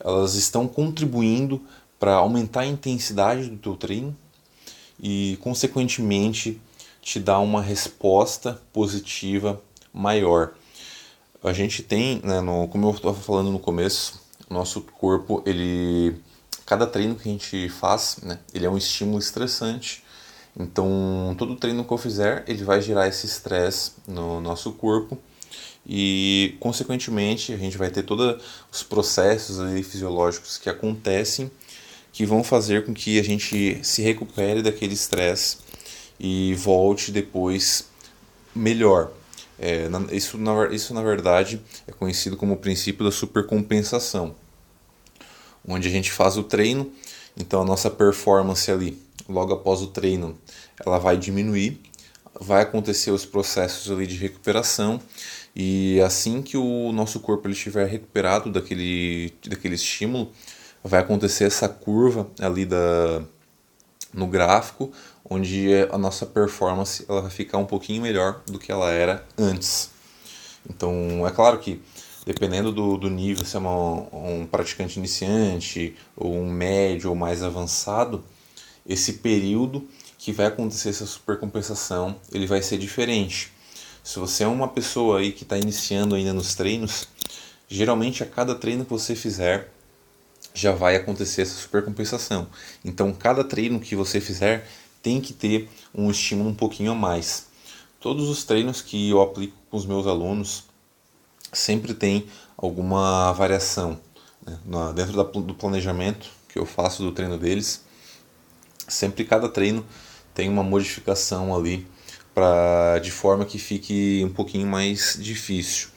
elas 0.00 0.34
estão 0.34 0.66
contribuindo 0.66 1.62
para 1.96 2.14
aumentar 2.14 2.62
a 2.62 2.66
intensidade 2.66 3.48
do 3.48 3.56
teu 3.56 3.76
treino 3.76 4.16
e 5.00 5.38
consequentemente 5.40 6.60
te 7.00 7.20
dar 7.20 7.38
uma 7.38 7.62
resposta 7.62 8.60
positiva 8.72 9.62
maior. 9.94 10.54
A 11.40 11.52
gente 11.52 11.84
tem, 11.84 12.20
né, 12.24 12.40
no, 12.40 12.66
como 12.66 12.88
eu 12.88 12.90
estava 12.90 13.14
falando 13.14 13.52
no 13.52 13.60
começo, 13.60 14.20
nosso 14.50 14.80
corpo 14.80 15.40
ele 15.46 16.20
cada 16.66 16.84
treino 16.84 17.14
que 17.14 17.28
a 17.28 17.32
gente 17.32 17.68
faz, 17.68 18.16
né, 18.24 18.40
ele 18.52 18.66
é 18.66 18.68
um 18.68 18.76
estímulo 18.76 19.20
estressante. 19.20 20.02
Então, 20.58 21.34
todo 21.36 21.54
treino 21.56 21.84
que 21.84 21.92
eu 21.92 21.98
fizer, 21.98 22.44
ele 22.46 22.64
vai 22.64 22.80
gerar 22.80 23.06
esse 23.06 23.26
estresse 23.26 23.92
no 24.08 24.40
nosso 24.40 24.72
corpo 24.72 25.18
e, 25.86 26.56
consequentemente, 26.58 27.52
a 27.52 27.56
gente 27.56 27.76
vai 27.76 27.90
ter 27.90 28.02
todos 28.02 28.42
os 28.72 28.82
processos 28.82 29.60
ali 29.60 29.82
fisiológicos 29.82 30.56
que 30.56 30.70
acontecem 30.70 31.50
que 32.10 32.24
vão 32.24 32.42
fazer 32.42 32.86
com 32.86 32.94
que 32.94 33.20
a 33.20 33.22
gente 33.22 33.78
se 33.84 34.00
recupere 34.00 34.62
daquele 34.62 34.94
estresse 34.94 35.58
e 36.18 36.54
volte 36.54 37.12
depois 37.12 37.88
melhor. 38.54 39.12
É, 39.58 39.86
isso, 40.12 40.38
na, 40.38 40.66
isso, 40.68 40.94
na 40.94 41.02
verdade, 41.02 41.60
é 41.86 41.92
conhecido 41.92 42.36
como 42.36 42.54
o 42.54 42.56
princípio 42.56 43.04
da 43.04 43.12
supercompensação 43.12 44.34
onde 45.66 45.88
a 45.88 45.90
gente 45.90 46.12
faz 46.12 46.36
o 46.36 46.42
treino, 46.42 46.90
então 47.36 47.62
a 47.62 47.64
nossa 47.64 47.90
performance 47.90 48.70
ali, 48.70 49.00
logo 49.28 49.52
após 49.52 49.82
o 49.82 49.88
treino, 49.88 50.36
ela 50.84 50.98
vai 50.98 51.16
diminuir, 51.16 51.80
vai 52.40 52.62
acontecer 52.62 53.10
os 53.10 53.24
processos 53.24 53.90
ali 53.90 54.06
de 54.06 54.16
recuperação 54.16 55.00
e 55.54 56.00
assim 56.02 56.42
que 56.42 56.56
o 56.56 56.92
nosso 56.92 57.20
corpo 57.20 57.46
ele 57.46 57.54
estiver 57.54 57.86
recuperado 57.86 58.50
daquele, 58.50 59.32
daquele 59.46 59.74
estímulo, 59.74 60.30
vai 60.84 61.00
acontecer 61.00 61.44
essa 61.44 61.68
curva 61.68 62.28
ali 62.38 62.66
da, 62.66 63.22
no 64.12 64.26
gráfico, 64.26 64.92
onde 65.28 65.68
a 65.90 65.98
nossa 65.98 66.26
performance 66.26 67.04
ela 67.08 67.22
vai 67.22 67.30
ficar 67.30 67.58
um 67.58 67.66
pouquinho 67.66 68.02
melhor 68.02 68.42
do 68.46 68.58
que 68.58 68.70
ela 68.70 68.90
era 68.90 69.24
antes. 69.36 69.90
Então, 70.68 71.26
é 71.26 71.30
claro 71.30 71.58
que 71.58 71.80
dependendo 72.26 72.72
do, 72.72 72.96
do 72.96 73.08
nível, 73.08 73.44
se 73.46 73.54
é 73.54 73.60
uma, 73.60 74.00
um 74.12 74.44
praticante 74.50 74.98
iniciante, 74.98 75.94
ou 76.16 76.34
um 76.34 76.50
médio 76.50 77.10
ou 77.10 77.16
mais 77.16 77.40
avançado, 77.40 78.24
esse 78.84 79.14
período 79.14 79.88
que 80.18 80.32
vai 80.32 80.46
acontecer 80.46 80.88
essa 80.88 81.06
supercompensação, 81.06 82.16
ele 82.32 82.46
vai 82.46 82.60
ser 82.60 82.78
diferente. 82.78 83.52
Se 84.02 84.18
você 84.18 84.42
é 84.42 84.48
uma 84.48 84.66
pessoa 84.66 85.20
aí 85.20 85.30
que 85.30 85.44
está 85.44 85.56
iniciando 85.56 86.16
ainda 86.16 86.32
nos 86.32 86.56
treinos, 86.56 87.06
geralmente 87.68 88.24
a 88.24 88.26
cada 88.26 88.56
treino 88.56 88.84
que 88.84 88.90
você 88.90 89.14
fizer 89.14 89.70
já 90.52 90.72
vai 90.72 90.96
acontecer 90.96 91.42
essa 91.42 91.54
supercompensação. 91.54 92.48
Então, 92.84 93.12
cada 93.12 93.44
treino 93.44 93.78
que 93.78 93.94
você 93.94 94.20
fizer 94.20 94.68
tem 95.00 95.20
que 95.20 95.32
ter 95.32 95.68
um 95.94 96.10
estímulo 96.10 96.50
um 96.50 96.54
pouquinho 96.54 96.90
a 96.90 96.94
mais. 96.94 97.46
Todos 98.00 98.28
os 98.28 98.42
treinos 98.42 98.82
que 98.82 99.10
eu 99.10 99.20
aplico 99.20 99.56
com 99.70 99.76
os 99.76 99.86
meus 99.86 100.06
alunos 100.06 100.64
sempre 101.52 101.94
tem 101.94 102.26
alguma 102.56 103.32
variação 103.32 104.00
né? 104.46 104.58
dentro 104.94 105.24
do 105.42 105.54
planejamento 105.54 106.30
que 106.48 106.58
eu 106.58 106.66
faço 106.66 107.02
do 107.02 107.12
treino 107.12 107.38
deles. 107.38 107.82
Sempre 108.88 109.24
cada 109.24 109.48
treino 109.48 109.84
tem 110.34 110.48
uma 110.48 110.62
modificação 110.62 111.54
ali 111.54 111.86
para 112.34 112.98
de 112.98 113.10
forma 113.10 113.44
que 113.44 113.58
fique 113.58 114.22
um 114.24 114.32
pouquinho 114.32 114.66
mais 114.66 115.16
difícil. 115.18 115.88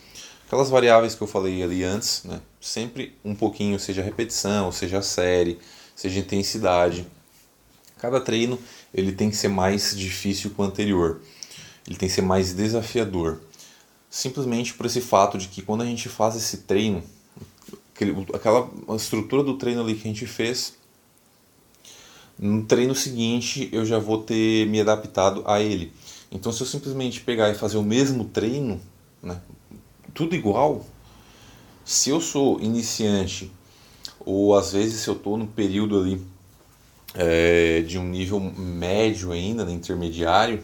Aquelas 0.47 0.69
variáveis 0.69 1.13
que 1.13 1.21
eu 1.21 1.27
falei 1.27 1.61
ali 1.61 1.83
antes, 1.83 2.23
né? 2.23 2.41
sempre 2.59 3.15
um 3.23 3.35
pouquinho, 3.35 3.79
seja 3.79 4.01
repetição, 4.01 4.71
seja 4.71 5.01
série, 5.01 5.59
seja 5.95 6.19
intensidade. 6.19 7.05
Cada 7.99 8.19
treino 8.19 8.57
ele 8.93 9.11
tem 9.11 9.29
que 9.29 9.35
ser 9.35 9.49
mais 9.49 9.95
difícil 9.95 10.49
que 10.49 10.59
o 10.59 10.63
anterior, 10.63 11.21
ele 11.85 11.97
tem 11.97 12.09
que 12.09 12.15
ser 12.15 12.21
mais 12.21 12.53
desafiador. 12.53 13.39
Simplesmente 14.09 14.73
por 14.73 14.85
esse 14.85 15.01
fato 15.01 15.37
de 15.37 15.47
que 15.47 15.61
quando 15.61 15.81
a 15.81 15.85
gente 15.85 16.09
faz 16.09 16.35
esse 16.35 16.57
treino, 16.59 17.03
aquela 18.33 18.69
estrutura 18.95 19.43
do 19.43 19.55
treino 19.55 19.81
ali 19.81 19.95
que 19.95 20.07
a 20.07 20.11
gente 20.11 20.25
fez, 20.25 20.73
no 22.39 22.63
treino 22.63 22.95
seguinte 22.95 23.69
eu 23.71 23.85
já 23.85 23.99
vou 23.99 24.19
ter 24.19 24.65
me 24.67 24.81
adaptado 24.81 25.43
a 25.45 25.61
ele. 25.61 25.93
Então 26.31 26.51
se 26.51 26.61
eu 26.61 26.67
simplesmente 26.67 27.21
pegar 27.21 27.49
e 27.49 27.55
fazer 27.55 27.77
o 27.77 27.83
mesmo 27.83 28.25
treino, 28.25 28.81
né, 29.21 29.39
tudo 30.13 30.35
igual, 30.35 30.85
se 31.85 32.09
eu 32.09 32.21
sou 32.21 32.59
iniciante 32.61 33.51
ou 34.19 34.55
às 34.55 34.71
vezes 34.71 35.01
se 35.01 35.07
eu 35.07 35.15
estou 35.15 35.37
no 35.37 35.47
período 35.47 35.99
ali 35.99 36.21
é, 37.13 37.81
de 37.81 37.97
um 37.97 38.07
nível 38.07 38.39
médio 38.39 39.31
ainda, 39.31 39.65
né, 39.65 39.71
intermediário, 39.71 40.63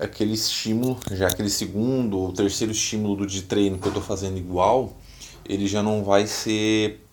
aquele 0.00 0.32
estímulo, 0.32 0.98
já 1.12 1.28
aquele 1.28 1.50
segundo 1.50 2.18
ou 2.18 2.32
terceiro 2.32 2.72
estímulo 2.72 3.26
de 3.26 3.42
treino 3.42 3.78
que 3.78 3.86
eu 3.86 3.90
estou 3.90 4.02
fazendo 4.02 4.38
igual, 4.38 4.96
ele 5.44 5.66
já 5.66 5.82
não 5.82 6.02
vai 6.02 6.26
ser, 6.26 7.04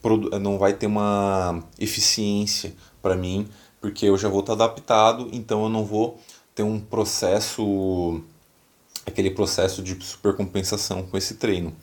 não 0.41 0.57
vai 0.57 0.73
ter 0.73 0.87
uma 0.87 1.63
eficiência 1.79 2.73
para 3.01 3.15
mim, 3.15 3.47
porque 3.81 4.05
eu 4.05 4.17
já 4.17 4.29
vou 4.29 4.39
estar 4.39 4.55
tá 4.55 4.63
adaptado, 4.63 5.29
então 5.31 5.63
eu 5.63 5.69
não 5.69 5.85
vou 5.85 6.19
ter 6.55 6.63
um 6.63 6.79
processo, 6.79 8.21
aquele 9.05 9.31
processo 9.31 9.83
de 9.83 10.03
supercompensação 10.03 11.03
com 11.03 11.17
esse 11.17 11.35
treino. 11.35 11.75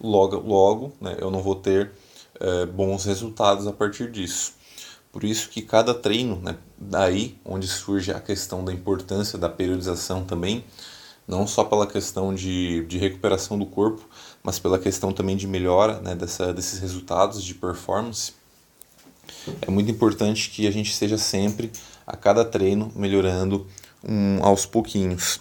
Logo, 0.00 0.36
logo 0.38 0.92
né, 1.00 1.16
eu 1.18 1.30
não 1.30 1.42
vou 1.42 1.54
ter 1.54 1.92
é, 2.40 2.66
bons 2.66 3.04
resultados 3.04 3.66
a 3.66 3.72
partir 3.72 4.10
disso. 4.10 4.54
Por 5.14 5.22
isso 5.22 5.48
que 5.48 5.62
cada 5.62 5.94
treino, 5.94 6.40
né, 6.42 6.56
daí 6.76 7.38
onde 7.44 7.68
surge 7.68 8.10
a 8.10 8.18
questão 8.18 8.64
da 8.64 8.72
importância 8.72 9.38
da 9.38 9.48
periodização 9.48 10.24
também, 10.24 10.64
não 11.26 11.46
só 11.46 11.62
pela 11.62 11.86
questão 11.86 12.34
de, 12.34 12.84
de 12.86 12.98
recuperação 12.98 13.56
do 13.56 13.64
corpo, 13.64 14.08
mas 14.42 14.58
pela 14.58 14.76
questão 14.76 15.12
também 15.12 15.36
de 15.36 15.46
melhora 15.46 16.00
né, 16.00 16.16
dessa, 16.16 16.52
desses 16.52 16.80
resultados 16.80 17.44
de 17.44 17.54
performance. 17.54 18.32
É 19.62 19.70
muito 19.70 19.88
importante 19.88 20.50
que 20.50 20.66
a 20.66 20.70
gente 20.72 20.90
esteja 20.90 21.16
sempre, 21.16 21.70
a 22.04 22.16
cada 22.16 22.44
treino, 22.44 22.90
melhorando 22.96 23.68
um, 24.02 24.42
aos 24.42 24.66
pouquinhos. 24.66 25.38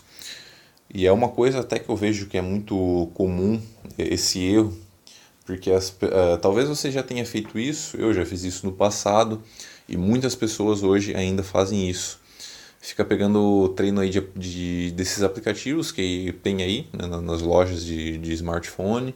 E 0.94 1.08
é 1.08 1.12
uma 1.12 1.30
coisa 1.30 1.62
até 1.62 1.80
que 1.80 1.90
eu 1.90 1.96
vejo 1.96 2.28
que 2.28 2.38
é 2.38 2.44
muito 2.44 3.10
comum 3.16 3.60
esse 3.98 4.40
erro 4.40 4.83
porque 5.46 5.72
as, 5.72 5.90
uh, 5.90 6.38
talvez 6.42 6.68
você 6.70 6.92
já 6.92 7.04
tenha 7.04 7.26
feito 7.26 7.60
isso, 7.60 7.98
eu 7.98 8.14
já 8.14 8.26
fiz 8.26 8.44
isso 8.44 8.66
no 8.66 8.72
passado 8.72 9.42
e 9.88 9.98
muitas 9.98 10.36
pessoas 10.36 10.84
hoje 10.84 11.16
ainda 11.16 11.44
fazem 11.44 11.90
isso. 11.90 12.20
Fica 12.80 13.06
pegando 13.06 13.70
treino 13.70 14.02
aí 14.02 14.10
de, 14.10 14.22
de 14.36 14.92
desses 14.92 15.24
aplicativos 15.24 15.92
que 15.92 16.36
tem 16.44 16.62
aí 16.62 16.88
né, 16.92 17.08
nas 17.08 17.42
lojas 17.42 17.84
de, 17.86 18.18
de 18.18 18.34
smartphone, 18.34 19.16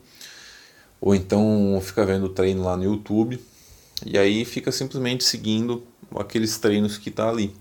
ou 0.99 1.13
então 1.13 1.79
fica 1.83 2.05
vendo 2.05 2.29
treino 2.29 2.63
lá 2.63 2.77
no 2.77 2.83
YouTube 2.83 3.39
e 4.05 4.17
aí 4.17 4.45
fica 4.45 4.71
simplesmente 4.71 5.23
seguindo 5.23 5.83
aqueles 6.15 6.57
treinos 6.57 6.97
que 6.97 7.09
está 7.09 7.29
ali. 7.29 7.53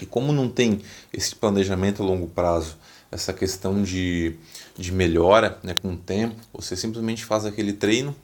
E 0.00 0.06
como 0.06 0.32
não 0.32 0.48
tem 0.48 0.80
esse 1.12 1.34
planejamento 1.34 2.02
a 2.02 2.06
longo 2.06 2.26
prazo, 2.26 2.76
essa 3.14 3.32
questão 3.32 3.80
de, 3.80 4.34
de 4.76 4.90
melhora 4.90 5.56
né, 5.62 5.72
com 5.72 5.92
o 5.92 5.96
tempo, 5.96 6.34
você 6.52 6.76
simplesmente 6.76 7.24
faz 7.24 7.46
aquele 7.46 7.72
treino 7.72 8.14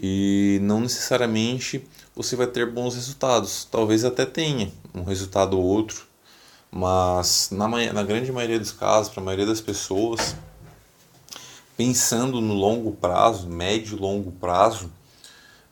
e 0.00 0.60
não 0.62 0.80
necessariamente 0.80 1.84
você 2.14 2.36
vai 2.36 2.46
ter 2.46 2.64
bons 2.70 2.94
resultados. 2.94 3.66
Talvez 3.68 4.04
até 4.04 4.24
tenha 4.24 4.70
um 4.94 5.02
resultado 5.02 5.58
ou 5.58 5.64
outro, 5.64 6.06
mas 6.70 7.48
na, 7.50 7.66
na 7.92 8.02
grande 8.04 8.30
maioria 8.30 8.60
dos 8.60 8.70
casos, 8.70 9.12
para 9.12 9.20
a 9.20 9.26
maioria 9.26 9.46
das 9.46 9.60
pessoas, 9.60 10.36
pensando 11.76 12.40
no 12.40 12.54
longo 12.54 12.92
prazo, 12.92 13.48
médio 13.48 13.96
e 13.96 14.00
longo 14.00 14.30
prazo, 14.30 14.92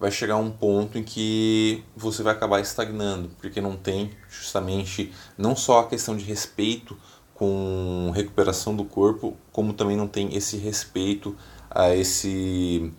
vai 0.01 0.11
chegar 0.11 0.37
um 0.37 0.51
ponto 0.51 0.99
em 0.99 1.05
que 1.05 1.85
você 1.97 2.25
vai 2.25 2.33
acabar 2.33 2.61
estagnando, 2.61 3.31
porque 3.41 3.61
não 3.61 3.77
tem 3.77 4.11
justamente 4.29 5.13
não 5.37 5.55
só 5.55 5.81
a 5.81 5.87
questão 5.87 6.17
de 6.17 6.25
respeito 6.25 6.99
com 7.39 8.11
recuperação 8.15 8.75
do 8.75 8.85
corpo, 8.85 9.37
como 9.53 9.73
também 9.73 9.97
não 9.97 10.09
tem 10.09 10.35
esse 10.35 10.57
respeito 10.57 11.37
a 11.71 11.95
esse 11.95 12.93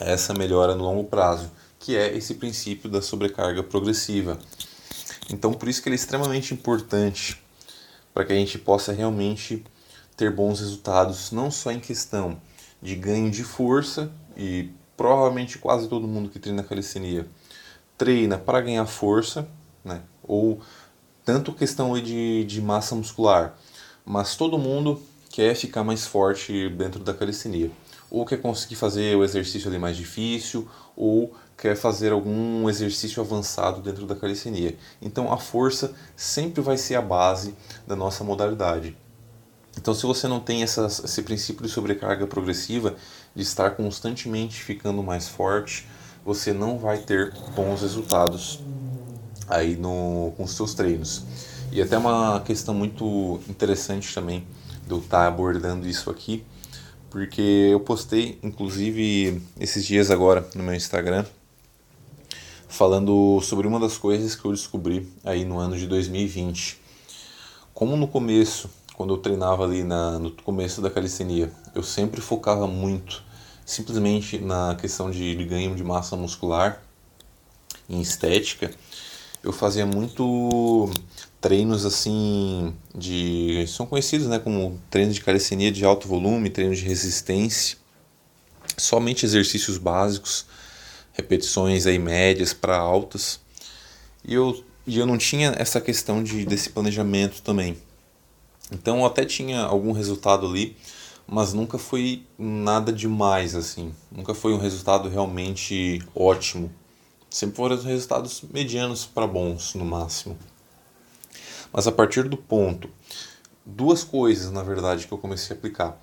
a 0.00 0.04
essa 0.04 0.32
melhora 0.32 0.76
no 0.76 0.84
longo 0.84 1.02
prazo, 1.04 1.50
que 1.80 1.96
é 1.96 2.16
esse 2.16 2.34
princípio 2.34 2.88
da 2.88 3.02
sobrecarga 3.02 3.64
progressiva. 3.64 4.38
Então, 5.28 5.52
por 5.52 5.68
isso 5.68 5.82
que 5.82 5.88
ele 5.88 5.96
é 5.96 5.98
extremamente 5.98 6.54
importante 6.54 7.42
para 8.14 8.24
que 8.24 8.32
a 8.32 8.36
gente 8.36 8.58
possa 8.58 8.92
realmente 8.92 9.64
ter 10.16 10.30
bons 10.30 10.60
resultados, 10.60 11.32
não 11.32 11.50
só 11.50 11.72
em 11.72 11.80
questão 11.80 12.40
de 12.80 12.94
ganho 12.94 13.28
de 13.28 13.42
força 13.42 14.10
e 14.36 14.70
provavelmente 14.96 15.58
quase 15.58 15.88
todo 15.88 16.06
mundo 16.06 16.28
que 16.28 16.38
treina 16.38 16.62
calistenia 16.62 17.26
treina 17.96 18.38
para 18.38 18.60
ganhar 18.60 18.86
força, 18.86 19.48
né? 19.84 20.00
Ou 20.22 20.60
tanto 21.28 21.52
questão 21.52 21.92
de, 22.00 22.42
de 22.44 22.62
massa 22.62 22.94
muscular, 22.94 23.54
mas 24.02 24.34
todo 24.34 24.56
mundo 24.56 24.98
quer 25.28 25.54
ficar 25.54 25.84
mais 25.84 26.06
forte 26.06 26.70
dentro 26.70 27.04
da 27.04 27.12
calistenia. 27.12 27.70
Ou 28.10 28.24
quer 28.24 28.38
conseguir 28.38 28.76
fazer 28.76 29.14
o 29.14 29.22
exercício 29.22 29.68
ali 29.68 29.78
mais 29.78 29.94
difícil, 29.94 30.66
ou 30.96 31.34
quer 31.54 31.76
fazer 31.76 32.12
algum 32.12 32.66
exercício 32.66 33.22
avançado 33.22 33.82
dentro 33.82 34.06
da 34.06 34.16
calistenia. 34.16 34.78
Então 35.02 35.30
a 35.30 35.36
força 35.36 35.94
sempre 36.16 36.62
vai 36.62 36.78
ser 36.78 36.94
a 36.94 37.02
base 37.02 37.54
da 37.86 37.94
nossa 37.94 38.24
modalidade. 38.24 38.96
Então, 39.76 39.92
se 39.92 40.06
você 40.06 40.26
não 40.26 40.40
tem 40.40 40.62
esse 40.62 41.22
princípio 41.22 41.62
de 41.62 41.68
sobrecarga 41.70 42.26
progressiva, 42.26 42.96
de 43.34 43.42
estar 43.42 43.72
constantemente 43.72 44.62
ficando 44.62 45.02
mais 45.02 45.28
forte, 45.28 45.86
você 46.24 46.54
não 46.54 46.78
vai 46.78 46.96
ter 46.96 47.34
bons 47.54 47.82
resultados 47.82 48.60
aí 49.48 49.76
no, 49.76 50.32
com 50.36 50.44
os 50.44 50.52
seus 50.52 50.74
treinos. 50.74 51.22
E 51.70 51.82
até 51.82 51.98
uma 51.98 52.40
questão 52.40 52.74
muito 52.74 53.40
interessante 53.48 54.12
também 54.14 54.46
de 54.86 54.92
eu 54.92 54.98
estar 54.98 55.26
abordando 55.26 55.86
isso 55.86 56.10
aqui, 56.10 56.44
porque 57.10 57.68
eu 57.72 57.80
postei, 57.80 58.38
inclusive, 58.42 59.42
esses 59.58 59.84
dias 59.84 60.10
agora 60.10 60.48
no 60.54 60.62
meu 60.62 60.74
Instagram, 60.74 61.24
falando 62.68 63.40
sobre 63.42 63.66
uma 63.66 63.80
das 63.80 63.98
coisas 63.98 64.34
que 64.34 64.44
eu 64.44 64.52
descobri 64.52 65.10
aí 65.24 65.44
no 65.44 65.58
ano 65.58 65.76
de 65.76 65.86
2020. 65.86 66.80
Como 67.74 67.96
no 67.96 68.08
começo, 68.08 68.70
quando 68.94 69.14
eu 69.14 69.18
treinava 69.18 69.64
ali 69.64 69.84
na, 69.84 70.18
no 70.18 70.30
começo 70.30 70.80
da 70.80 70.90
calistenia, 70.90 71.52
eu 71.74 71.82
sempre 71.82 72.20
focava 72.20 72.66
muito 72.66 73.22
simplesmente 73.64 74.38
na 74.38 74.74
questão 74.74 75.10
de, 75.10 75.36
de 75.36 75.44
ganho 75.44 75.74
de 75.74 75.84
massa 75.84 76.16
muscular, 76.16 76.82
em 77.88 78.00
estética, 78.00 78.70
eu 79.42 79.52
fazia 79.52 79.86
muito 79.86 80.90
treinos 81.40 81.84
assim 81.86 82.74
de 82.94 83.64
são 83.68 83.86
conhecidos 83.86 84.26
né 84.26 84.38
como 84.38 84.80
treinos 84.90 85.14
de 85.14 85.20
calistenia 85.20 85.70
de 85.70 85.84
alto 85.84 86.08
volume 86.08 86.50
treinos 86.50 86.78
de 86.78 86.84
resistência. 86.84 87.78
Somente 88.76 89.24
exercícios 89.24 89.78
básicos 89.78 90.46
repetições 91.12 91.86
aí 91.86 91.98
médias 91.98 92.52
para 92.52 92.76
altas. 92.76 93.40
E 94.24 94.34
eu 94.34 94.62
e 94.86 94.98
eu 94.98 95.06
não 95.06 95.18
tinha 95.18 95.54
essa 95.58 95.80
questão 95.80 96.22
de 96.22 96.44
desse 96.44 96.70
planejamento 96.70 97.42
também. 97.42 97.76
Então 98.72 98.98
eu 98.98 99.06
até 99.06 99.24
tinha 99.24 99.62
algum 99.62 99.92
resultado 99.92 100.46
ali 100.46 100.76
mas 101.30 101.52
nunca 101.52 101.76
foi 101.76 102.24
nada 102.38 102.90
demais 102.90 103.54
assim. 103.54 103.94
Nunca 104.10 104.32
foi 104.32 104.54
um 104.54 104.58
resultado 104.58 105.10
realmente 105.10 106.02
ótimo 106.14 106.72
Sempre 107.30 107.56
foram 107.56 107.76
resultados 107.76 108.42
medianos 108.42 109.04
para 109.04 109.26
bons 109.26 109.74
no 109.74 109.84
máximo. 109.84 110.38
Mas 111.72 111.86
a 111.86 111.92
partir 111.92 112.28
do 112.28 112.36
ponto, 112.36 112.88
duas 113.64 114.02
coisas 114.02 114.50
na 114.50 114.62
verdade 114.62 115.06
que 115.06 115.12
eu 115.12 115.18
comecei 115.18 115.54
a 115.54 115.58
aplicar. 115.58 116.00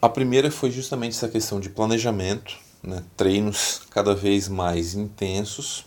A 0.00 0.08
primeira 0.08 0.50
foi 0.50 0.70
justamente 0.70 1.16
essa 1.16 1.28
questão 1.28 1.58
de 1.58 1.68
planejamento, 1.68 2.56
né? 2.82 3.02
treinos 3.16 3.82
cada 3.90 4.14
vez 4.14 4.48
mais 4.48 4.94
intensos. 4.94 5.84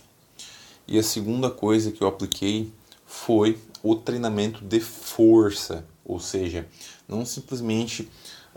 E 0.86 0.98
a 0.98 1.02
segunda 1.02 1.50
coisa 1.50 1.90
que 1.90 2.02
eu 2.02 2.08
apliquei 2.08 2.70
foi 3.06 3.58
o 3.82 3.96
treinamento 3.96 4.62
de 4.62 4.80
força, 4.80 5.84
ou 6.04 6.20
seja, 6.20 6.68
não 7.08 7.24
simplesmente 7.24 8.02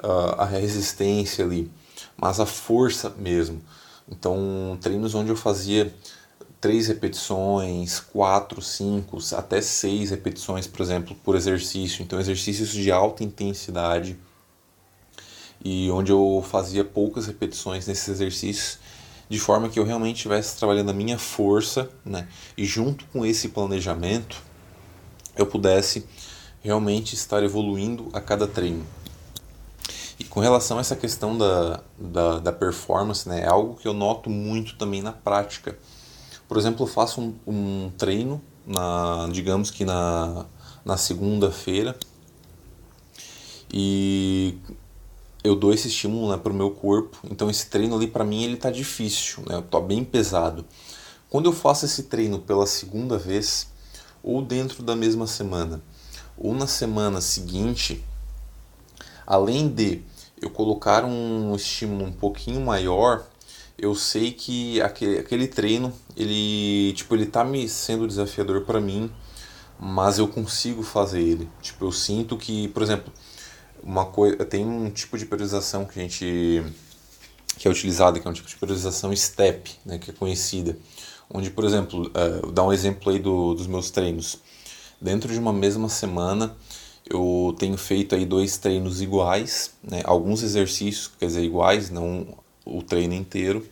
uh, 0.04 0.42
a 0.42 0.46
resistência 0.46 1.46
ali, 1.46 1.72
mas 2.18 2.40
a 2.40 2.46
força 2.46 3.10
mesmo. 3.18 3.62
Então, 4.10 4.78
treinos 4.82 5.16
onde 5.16 5.30
eu 5.30 5.36
fazia 5.36 5.94
três 6.62 6.88
repetições, 6.88 8.00
quatro, 8.00 8.62
cinco, 8.62 9.18
até 9.36 9.62
seis 9.62 10.12
repetições, 10.12 10.68
por 10.68 10.82
exemplo, 10.82 11.16
por 11.24 11.36
exercício. 11.36 12.04
Então, 12.04 12.20
exercícios 12.20 12.72
de 12.72 12.92
alta 12.92 13.24
intensidade 13.24 14.18
e 15.64 15.90
onde 15.90 16.12
eu 16.12 16.46
fazia 16.48 16.84
poucas 16.84 17.26
repetições 17.26 17.88
nesses 17.88 18.08
exercícios, 18.08 18.78
de 19.28 19.40
forma 19.40 19.70
que 19.70 19.80
eu 19.80 19.84
realmente 19.84 20.18
estivesse 20.18 20.58
trabalhando 20.58 20.92
a 20.92 20.94
minha 20.94 21.18
força, 21.18 21.90
né? 22.06 22.28
E 22.56 22.64
junto 22.64 23.06
com 23.06 23.26
esse 23.26 23.50
planejamento, 23.50 24.42
eu 25.36 25.48
pudesse 25.48 26.06
realmente 26.62 27.16
estar 27.16 27.44
evoluindo 27.44 28.10
a 28.14 28.22
cada 28.22 28.48
treino. 28.48 28.86
Com 30.36 30.42
relação 30.42 30.78
a 30.78 30.82
essa 30.82 30.98
questão 30.98 31.38
da, 31.38 31.80
da, 31.98 32.40
da 32.40 32.52
performance, 32.52 33.28
né, 33.30 33.44
é 33.44 33.48
algo 33.48 33.76
que 33.76 33.88
eu 33.88 33.94
noto 33.94 34.30
muito 34.30 34.76
também 34.76 35.02
na 35.02 35.14
prática. 35.14 35.80
Por 36.46 36.58
exemplo, 36.58 36.84
eu 36.84 36.88
faço 36.88 37.22
um, 37.22 37.34
um 37.48 37.92
treino, 37.98 38.42
na, 38.68 39.30
digamos 39.32 39.72
que 39.72 39.86
na, 39.86 40.46
na 40.84 40.98
segunda-feira, 40.98 41.98
e 43.74 44.58
eu 45.42 45.56
dou 45.56 45.74
esse 45.74 45.88
estímulo 45.88 46.30
né, 46.30 46.36
para 46.36 46.52
o 46.52 46.56
meu 46.56 46.72
corpo. 46.72 47.18
Então 47.32 47.50
esse 47.50 47.68
treino 47.68 47.96
ali 47.96 48.08
para 48.08 48.26
mim 48.26 48.44
ele 48.44 48.58
tá 48.58 48.70
difícil, 48.70 49.42
né? 49.48 49.56
Eu 49.56 49.62
tô 49.62 49.80
bem 49.80 50.04
pesado. 50.04 50.66
Quando 51.30 51.46
eu 51.46 51.54
faço 51.54 51.86
esse 51.86 52.04
treino 52.04 52.40
pela 52.40 52.68
segunda 52.68 53.18
vez, 53.18 53.70
ou 54.22 54.42
dentro 54.42 54.84
da 54.84 54.98
mesma 54.98 55.28
semana, 55.28 55.82
ou 56.38 56.54
na 56.54 56.68
semana 56.68 57.22
seguinte, 57.22 58.04
além 59.26 59.70
de 59.70 60.04
eu 60.46 60.52
colocar 60.52 61.04
um 61.04 61.56
estímulo 61.56 62.06
um 62.06 62.12
pouquinho 62.12 62.62
maior, 62.62 63.26
eu 63.78 63.96
sei 63.96 64.32
que 64.32 64.82
aquele, 64.82 65.20
aquele 65.20 65.48
treino 65.48 65.94
ele 66.16 66.94
tipo 66.94 67.14
ele 67.16 67.26
tá 67.26 67.44
me 67.44 67.68
sendo 67.68 68.08
desafiador 68.08 68.62
para 68.62 68.80
mim, 68.80 69.12
mas 69.80 70.18
eu 70.18 70.28
consigo 70.28 70.84
fazer 70.84 71.22
ele. 71.22 71.50
Tipo 71.62 71.86
eu 71.86 71.92
sinto 71.92 72.38
que, 72.38 72.70
por 72.70 72.82
exemplo, 72.82 73.12
uma 73.84 74.06
coisa 74.06 74.44
tem 74.46 74.66
um 74.66 74.90
tipo 74.90 75.18
de 75.18 75.26
periodização 75.26 75.86
que 75.86 76.00
a 76.00 76.02
gente 76.02 76.64
que 77.58 77.68
é 77.68 77.72
utilizado 77.72 78.20
que 78.20 78.28
é 78.28 78.30
um 78.30 78.34
tipo 78.34 78.50
de 78.50 78.56
periodização 78.56 79.16
step 79.16 79.72
né 79.86 79.98
que 79.98 80.12
é 80.12 80.14
conhecida 80.14 80.78
onde 81.30 81.50
por 81.50 81.64
exemplo 81.64 82.12
uh, 82.12 82.52
dar 82.52 82.64
um 82.64 82.74
exemplo 82.74 83.12
aí 83.12 83.20
do, 83.20 83.54
dos 83.54 83.68
meus 83.68 83.92
treinos 83.92 84.40
dentro 85.00 85.32
de 85.32 85.40
uma 85.40 85.54
mesma 85.54 85.88
semana 85.88 86.56
eu 87.10 87.56
tenho 87.60 87.78
feito 87.78 88.16
aí 88.16 88.26
dois 88.26 88.58
treinos 88.58 89.02
iguais 89.02 89.72
né 89.84 90.02
alguns 90.06 90.42
exercícios 90.44 91.12
quer 91.20 91.28
dizer 91.28 91.44
iguais 91.44 91.90
não 91.90 92.28
o 92.66 92.82
treino 92.82 93.14
inteiro 93.14 93.66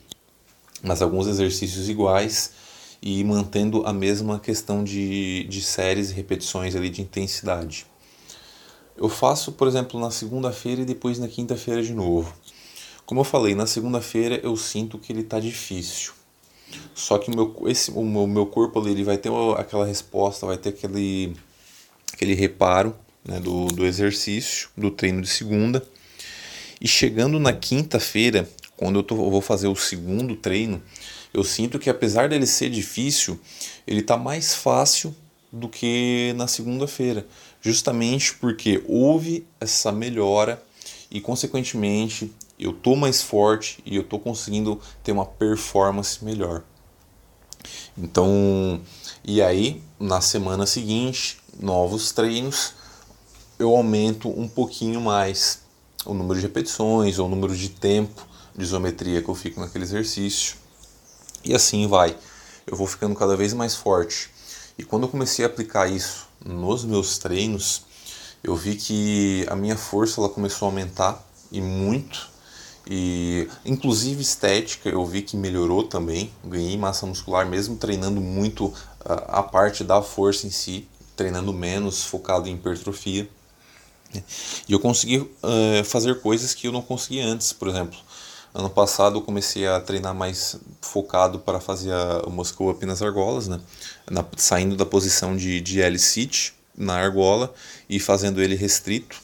mas 0.84 1.02
alguns 1.02 1.28
exercícios 1.28 1.90
iguais 1.90 2.52
e 3.02 3.24
mantendo 3.24 3.86
a 3.86 3.92
mesma 3.92 4.40
questão 4.40 4.84
de, 4.84 5.46
de 5.46 5.62
séries 5.62 6.12
e 6.12 6.14
repetições 6.14 6.76
ali 6.76 6.90
de 6.90 7.02
intensidade 7.02 7.86
eu 8.96 9.10
faço, 9.10 9.52
por 9.52 9.68
exemplo, 9.68 10.00
na 10.00 10.12
segunda-feira 10.12 10.82
e 10.82 10.86
depois 10.86 11.18
na 11.18 11.28
quinta-feira 11.28 11.82
de 11.82 11.94
novo. 11.94 12.34
Como 13.06 13.22
eu 13.22 13.26
falei, 13.26 13.56
na 13.56 13.66
segunda-feira 13.66 14.40
eu 14.44 14.56
sinto 14.56 15.00
que 15.00 15.12
ele 15.12 15.22
está 15.22 15.40
difícil. 15.40 16.14
Só 16.94 17.18
que 17.18 17.30
meu, 17.30 17.56
esse, 17.66 17.92
o 17.92 18.04
meu, 18.04 18.28
meu 18.28 18.46
corpo 18.46 18.80
ali 18.80 18.92
ele 18.92 19.04
vai 19.04 19.18
ter 19.18 19.32
aquela 19.58 19.86
resposta, 19.86 20.46
vai 20.46 20.58
ter 20.58 20.70
aquele, 20.70 21.36
aquele 22.14 22.34
reparo 22.34 22.96
né, 23.26 23.40
do, 23.40 23.68
do 23.68 23.86
exercício, 23.86 24.70
do 24.76 24.92
treino 24.92 25.22
de 25.22 25.28
segunda. 25.28 25.86
E 26.80 26.88
chegando 26.88 27.40
na 27.40 27.54
quinta-feira, 27.54 28.50
quando 28.76 29.00
eu, 29.00 29.04
tô, 29.04 29.16
eu 29.16 29.32
vou 29.32 29.42
fazer 29.42 29.68
o 29.68 29.76
segundo 29.76 30.36
treino, 30.36 30.82
eu 31.34 31.44
sinto 31.44 31.80
que 31.80 31.90
apesar 31.90 32.30
dele 32.30 32.46
ser 32.46 32.70
difícil, 32.70 33.40
ele 33.88 34.02
está 34.02 34.18
mais 34.18 34.54
fácil 34.54 35.16
do 35.52 35.70
que 35.70 36.34
na 36.36 36.48
segunda-feira, 36.48 37.26
justamente 37.62 38.34
porque 38.36 38.84
houve 38.88 39.46
essa 39.60 39.92
melhora 39.92 40.62
e 41.10 41.22
consequentemente 41.22 42.32
eu 42.60 42.74
tô 42.74 42.96
mais 42.96 43.22
forte 43.22 43.80
e 43.86 43.96
eu 43.96 44.04
tô 44.04 44.20
conseguindo 44.20 44.80
ter 45.04 45.12
uma 45.12 45.26
performance 45.26 46.24
melhor. 46.24 46.64
Então, 47.98 48.82
e 49.24 49.42
aí 49.42 49.82
na 50.00 50.22
semana 50.22 50.66
seguinte, 50.66 51.38
novos 51.60 52.12
treinos, 52.12 52.74
eu 53.64 53.76
aumento 53.76 54.30
um 54.30 54.48
pouquinho 54.48 55.02
mais 55.02 55.60
o 56.06 56.14
número 56.14 56.40
de 56.40 56.46
repetições 56.46 57.20
ou 57.20 57.28
o 57.28 57.30
número 57.30 57.56
de 57.56 57.70
tempo 57.70 58.28
de 58.56 58.64
isometria 58.64 59.22
que 59.22 59.30
eu 59.30 59.36
fico 59.36 59.60
naquele 59.60 59.84
exercício. 59.84 60.56
E 61.44 61.54
assim 61.54 61.88
vai. 61.88 62.16
Eu 62.68 62.78
vou 62.78 62.88
ficando 62.88 63.16
cada 63.16 63.36
vez 63.36 63.54
mais 63.54 63.76
forte 63.76 64.30
e 64.78 64.84
quando 64.84 65.04
eu 65.04 65.10
comecei 65.10 65.46
a 65.46 65.48
aplicar 65.48 65.88
isso 65.88 66.28
nos 66.44 66.84
meus 66.84 67.18
treinos, 67.18 67.84
eu 68.44 68.56
vi 68.56 68.76
que 68.76 69.46
a 69.50 69.56
minha 69.56 69.78
força 69.78 70.20
ela 70.20 70.30
começou 70.30 70.68
a 70.68 70.72
aumentar 70.72 71.24
e 71.52 71.62
muito. 71.62 72.30
E 72.86 73.48
inclusive 73.66 74.22
estética 74.22 74.90
eu 74.90 75.06
vi 75.06 75.22
que 75.22 75.38
melhorou 75.38 75.84
também, 75.84 76.34
ganhei 76.44 76.78
massa 76.78 77.06
muscular 77.06 77.46
mesmo 77.46 77.78
treinando 77.78 78.20
muito 78.20 78.74
a, 79.06 79.40
a 79.40 79.44
parte 79.44 79.84
da 79.84 80.02
força 80.02 80.48
em 80.48 80.50
si, 80.50 80.88
treinando 81.16 81.54
menos, 81.54 82.04
focado 82.04 82.50
em 82.50 82.56
hipertrofia. 82.56 83.30
E 84.68 84.74
eu 84.74 84.80
consegui 84.80 85.18
uh, 85.18 85.84
fazer 85.86 86.22
coisas 86.22 86.54
que 86.54 86.68
eu 86.68 86.72
não 86.72 86.82
conseguia 86.82 87.26
antes, 87.26 87.54
por 87.54 87.68
exemplo, 87.68 87.98
Ano 88.54 88.70
passado 88.70 89.18
eu 89.18 89.22
comecei 89.22 89.66
a 89.66 89.82
treinar 89.82 90.14
mais 90.14 90.58
focado 90.80 91.40
para 91.40 91.60
fazer 91.60 91.92
o 92.24 92.30
Moscow 92.30 92.70
Up 92.70 92.86
nas 92.86 93.02
argolas, 93.02 93.48
né? 93.48 93.60
Na, 94.10 94.24
saindo 94.38 94.76
da 94.76 94.86
posição 94.86 95.36
de, 95.36 95.60
de 95.60 95.82
L-sit 95.82 96.54
na 96.78 96.94
argola 96.94 97.52
e 97.90 98.00
fazendo 98.00 98.42
ele 98.44 98.54
restrito. 98.54 99.20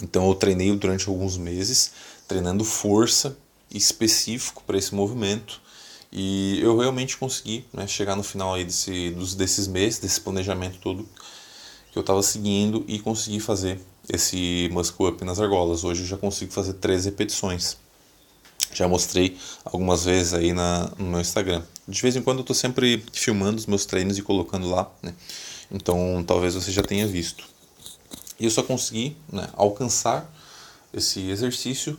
Então 0.00 0.26
eu 0.26 0.34
treinei 0.34 0.74
durante 0.74 1.06
alguns 1.10 1.36
meses, 1.36 1.92
treinando 2.26 2.64
força 2.64 3.36
específico 3.70 4.62
para 4.66 4.78
esse 4.78 4.94
movimento. 4.94 5.60
E 6.10 6.58
eu 6.62 6.78
realmente 6.78 7.18
consegui 7.18 7.66
né, 7.70 7.86
chegar 7.86 8.16
no 8.16 8.22
final 8.22 8.54
aí 8.54 8.64
desse, 8.64 9.10
dos, 9.10 9.34
desses 9.34 9.66
meses, 9.66 9.98
desse 9.98 10.20
planejamento 10.20 10.78
todo 10.78 11.06
que 11.92 11.98
eu 11.98 12.00
estava 12.00 12.22
seguindo 12.22 12.84
e 12.88 12.98
consegui 12.98 13.38
fazer 13.38 13.78
esse 14.08 14.68
muscle 14.72 15.08
up 15.08 15.22
nas 15.24 15.38
argolas. 15.38 15.84
Hoje 15.84 16.00
eu 16.00 16.06
já 16.06 16.16
consigo 16.16 16.50
fazer 16.50 16.72
três 16.74 17.04
repetições. 17.04 17.76
Já 18.72 18.88
mostrei 18.88 19.36
algumas 19.62 20.06
vezes 20.06 20.32
aí 20.32 20.54
na, 20.54 20.90
no 20.98 21.04
meu 21.04 21.20
Instagram. 21.20 21.62
De 21.86 22.00
vez 22.00 22.16
em 22.16 22.22
quando 22.22 22.38
eu 22.38 22.42
estou 22.42 22.56
sempre 22.56 23.04
filmando 23.12 23.58
os 23.58 23.66
meus 23.66 23.84
treinos 23.84 24.16
e 24.16 24.22
colocando 24.22 24.70
lá, 24.70 24.90
né? 25.02 25.14
Então 25.70 26.24
talvez 26.26 26.54
você 26.54 26.72
já 26.72 26.82
tenha 26.82 27.06
visto. 27.06 27.44
E 28.40 28.46
eu 28.46 28.50
só 28.50 28.62
consegui 28.62 29.14
né, 29.30 29.48
alcançar 29.52 30.32
esse 30.94 31.28
exercício 31.28 31.98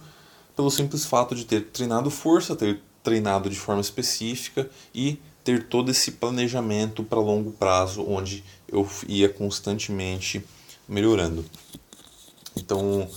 pelo 0.56 0.72
simples 0.72 1.06
fato 1.06 1.36
de 1.36 1.46
ter 1.46 1.66
treinado 1.68 2.10
força, 2.10 2.56
ter 2.56 2.82
treinado 3.04 3.48
de 3.48 3.60
forma 3.60 3.82
específica 3.82 4.68
e 4.94 5.20
ter 5.44 5.68
todo 5.68 5.92
esse 5.92 6.12
planejamento 6.12 7.04
para 7.04 7.20
longo 7.20 7.52
prazo, 7.52 8.04
onde 8.08 8.44
eu 8.74 8.90
ia 9.08 9.30
constantemente 9.30 10.44
melhorando. 10.88 11.46
Então, 12.56 13.08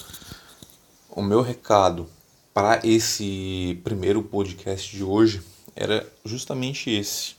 o 1.11 1.23
meu 1.23 1.41
recado 1.41 2.09
para 2.53 2.81
esse 2.85 3.81
primeiro 3.83 4.23
podcast 4.23 4.95
de 4.95 5.03
hoje 5.03 5.43
era 5.75 6.07
justamente 6.25 6.91
esse. 6.91 7.35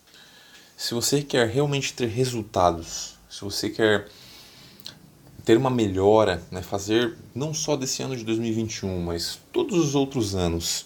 Se 0.76 0.94
você 0.94 1.22
quer 1.22 1.48
realmente 1.48 1.94
ter 1.94 2.08
resultados, 2.08 3.16
se 3.30 3.42
você 3.42 3.70
quer 3.70 4.08
ter 5.46 5.58
uma 5.58 5.70
melhora, 5.70 6.44
né, 6.52 6.62
fazer 6.62 7.16
não 7.34 7.54
só 7.54 7.76
desse 7.76 8.04
ano 8.04 8.16
de 8.16 8.24
2021, 8.24 9.02
mas 9.02 9.40
todos 9.54 9.78
os 9.78 9.96
outros 9.96 10.36
anos, 10.36 10.86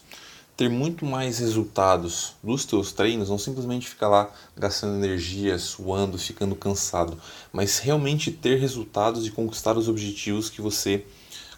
ter 0.62 0.70
muito 0.70 1.08
mais 1.08 1.40
resultados 1.40 2.36
dos 2.44 2.66
teus 2.66 2.92
treinos, 2.92 3.30
não 3.30 3.40
simplesmente 3.40 3.90
ficar 3.90 4.10
lá 4.10 4.32
gastando 4.56 5.04
energia, 5.04 5.58
suando, 5.58 6.20
ficando 6.20 6.56
cansado, 6.56 7.20
mas 7.52 7.80
realmente 7.80 8.32
ter 8.32 8.60
resultados 8.60 9.26
e 9.26 9.32
conquistar 9.32 9.76
os 9.76 9.90
objetivos 9.90 10.52
que 10.52 10.62
você 10.62 11.04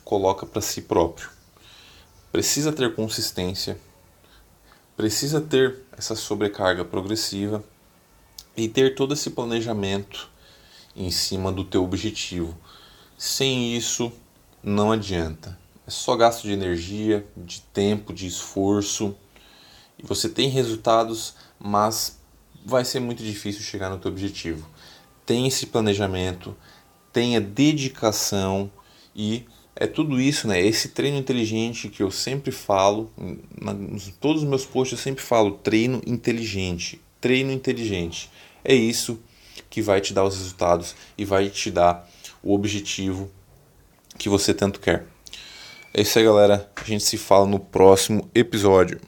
coloca 0.06 0.46
para 0.46 0.62
si 0.62 0.82
próprio 0.84 1.30
precisa 2.32 2.72
ter 2.72 2.96
consistência, 2.96 3.78
precisa 4.96 5.42
ter 5.42 5.82
essa 5.98 6.16
sobrecarga 6.16 6.86
progressiva 6.86 7.62
e 8.56 8.70
ter 8.70 8.96
todo 8.96 9.13
esse 9.13 9.32
planejamento 9.32 10.30
em 10.96 11.12
cima 11.12 11.52
do 11.52 11.66
teu 11.66 11.84
objetivo. 11.84 12.58
Sem 13.18 13.76
isso, 13.76 14.13
não 14.63 14.94
adianta. 14.94 15.62
É 15.86 15.91
só 15.91 16.15
gasto 16.15 16.43
de 16.43 16.54
energia, 16.54 17.26
de 17.36 17.62
tempo, 17.62 18.13
de 18.13 18.26
esforço. 18.26 19.15
E 19.98 20.06
você 20.06 20.30
tem 20.30 20.50
resultados, 20.50 21.36
mas 21.60 22.19
vai 22.65 22.86
ser 22.86 23.00
muito 23.00 23.24
difícil 23.24 23.62
chegar 23.62 23.89
no 23.89 23.98
teu 23.98 24.12
objetivo. 24.12 24.67
Tenha 25.26 25.48
esse 25.48 25.67
planejamento, 25.67 26.56
tenha 27.12 27.39
dedicação 27.41 28.72
e 29.15 29.46
é 29.76 29.88
tudo 29.88 30.19
isso, 30.19 30.48
né? 30.48 30.62
Esse 30.62 30.89
treino 30.89 31.17
inteligente 31.17 31.89
que 31.89 32.04
eu 32.04 32.12
sempre 32.12 32.52
falo, 32.52 33.12
em 33.17 34.12
todos 34.19 34.43
os 34.43 34.48
meus 34.48 34.65
posts 34.65 34.98
eu 34.98 35.04
sempre 35.04 35.24
falo 35.24 35.52
treino 35.52 36.02
inteligente, 36.06 37.02
treino 37.19 37.52
inteligente. 37.52 38.30
É 38.63 38.74
isso 38.74 39.19
que 39.69 39.82
vai 39.82 40.00
te 40.00 40.13
dar 40.13 40.24
os 40.24 40.36
resultados 40.36 40.96
e 41.17 41.26
vai 41.26 41.50
te 41.50 41.72
dar 41.72 42.08
o 42.41 42.54
objetivo 42.54 43.30
que 44.17 44.30
você 44.30 44.54
tanto 44.54 44.80
quer. 44.80 45.12
É 45.96 46.02
isso 46.02 46.18
aí, 46.18 46.26
galera. 46.26 46.68
A 46.76 46.84
gente 46.84 47.04
se 47.04 47.18
fala 47.18 47.46
no 47.46 47.60
próximo 47.60 48.28
episódio. 48.34 49.00